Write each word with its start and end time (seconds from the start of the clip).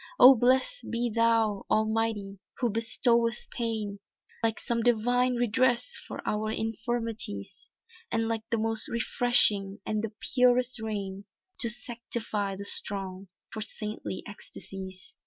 "Oh 0.19 0.33
blest 0.33 0.89
be 0.89 1.11
thou, 1.11 1.67
Almighty 1.69 2.39
who 2.57 2.71
bestowest 2.71 3.51
pain, 3.51 3.99
Like 4.41 4.59
some 4.59 4.81
divine 4.81 5.35
redress 5.35 5.95
for 6.07 6.27
our 6.27 6.49
infirmities, 6.49 7.69
And 8.11 8.27
like 8.27 8.41
the 8.49 8.57
most 8.57 8.87
refreshing 8.87 9.79
and 9.85 10.03
the 10.03 10.11
purest 10.33 10.81
rain, 10.81 11.25
To 11.59 11.69
sanctify 11.69 12.55
the 12.55 12.65
strong, 12.65 13.27
for 13.51 13.61
saintly 13.61 14.23
ecstasies." 14.25 15.13